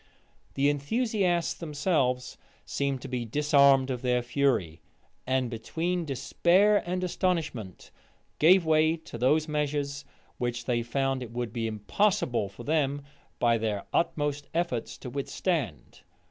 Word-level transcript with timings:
The 0.55 0.67
enthusiasts 0.67 1.53
themselves 1.53 2.35
seemed 2.65 3.03
to 3.03 3.07
be 3.07 3.23
disarmed 3.23 3.91
of 3.91 4.01
their 4.01 4.23
fury; 4.23 4.81
and, 5.27 5.47
between 5.47 6.05
despair 6.05 6.81
and 6.87 7.03
astonishment, 7.03 7.91
gave 8.39 8.65
way 8.65 8.97
to 8.97 9.19
those 9.19 9.47
measures 9.47 10.03
which 10.39 10.65
they 10.65 10.81
found 10.81 11.21
it 11.21 11.29
would 11.29 11.53
be 11.53 11.67
impossible 11.67 12.49
for 12.49 12.63
them, 12.63 13.03
by 13.37 13.59
their 13.59 13.85
utmost 13.93 14.49
efforts, 14.55 14.97
to 14.97 15.09
withstand. 15.11 16.01